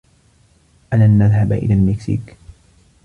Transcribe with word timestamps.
ألن 0.93 1.09
نذهب 1.17 1.51
إلى 1.53 1.73
المكسيك؟ 1.73 2.35